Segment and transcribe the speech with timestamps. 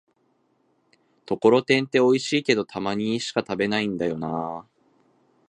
[1.27, 4.65] ところてんっておいしいけど、たまにしか食べないんだよなぁ